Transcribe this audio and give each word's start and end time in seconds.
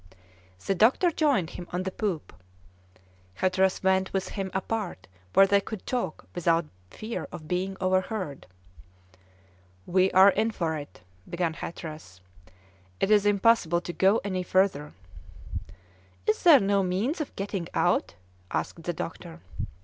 The 0.65 0.73
doctor 0.73 1.11
joined 1.11 1.51
him 1.51 1.67
on 1.71 1.83
the 1.83 1.91
poop. 1.91 2.33
Hatteras 3.35 3.83
went 3.83 4.11
with 4.13 4.29
him 4.29 4.49
apart 4.51 5.05
where 5.33 5.45
they 5.45 5.61
could 5.61 5.85
talk 5.85 6.25
without 6.33 6.65
fear 6.89 7.27
of 7.31 7.47
being 7.47 7.77
overheard. 7.79 8.47
"We 9.85 10.09
are 10.09 10.31
in 10.31 10.49
for 10.49 10.75
it," 10.75 11.01
began 11.29 11.53
Hatteras; 11.53 12.19
"it 12.99 13.11
is 13.11 13.27
impossible 13.27 13.81
to 13.81 13.93
go 13.93 14.19
any 14.23 14.41
further." 14.41 14.93
"Is 16.25 16.41
there 16.41 16.59
no 16.59 16.81
means 16.81 17.21
of 17.21 17.35
getting 17.35 17.67
out?" 17.75 18.15
asked 18.49 18.81
the 18.81 18.93
doctor. 18.93 19.41